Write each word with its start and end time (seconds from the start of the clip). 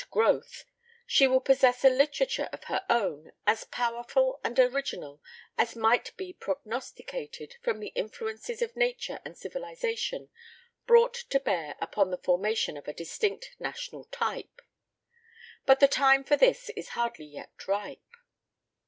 growth, 0.09 0.65
she 1.05 1.27
will 1.27 1.39
possess 1.39 1.85
a 1.85 1.87
literature 1.87 2.49
of 2.51 2.63
her 2.63 2.83
own 2.89 3.31
as 3.45 3.65
powerful 3.65 4.39
and 4.43 4.57
original 4.57 5.21
as 5.59 5.75
might 5.75 6.11
be 6.17 6.33
prognosticated, 6.33 7.55
from 7.61 7.79
the 7.79 7.89
influences 7.89 8.63
of 8.63 8.75
nature 8.75 9.19
and 9.23 9.37
civilisation 9.37 10.31
brought 10.87 11.13
to 11.13 11.39
bear 11.39 11.75
upon 11.79 12.09
the 12.09 12.17
formation 12.17 12.77
of 12.77 12.87
a 12.87 12.93
distinct 12.93 13.55
national 13.59 14.05
type. 14.05 14.63
But 15.67 15.79
the 15.79 15.87
time 15.87 16.23
for 16.23 16.35
this 16.35 16.71
is 16.71 16.89
hardly 16.97 17.25
yet 17.25 17.67
ripe. 17.67 18.01